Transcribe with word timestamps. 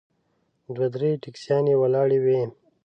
دوه 0.73 0.87
درې 0.95 1.09
ټیکسیانې 1.23 1.73
ولاړې 1.81 2.19
وې. 2.25 2.41